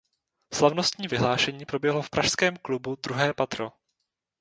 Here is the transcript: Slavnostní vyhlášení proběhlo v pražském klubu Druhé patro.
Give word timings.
Slavnostní 0.53 1.07
vyhlášení 1.07 1.65
proběhlo 1.65 2.01
v 2.01 2.09
pražském 2.09 2.55
klubu 2.57 2.95
Druhé 3.01 3.33
patro. 3.33 3.71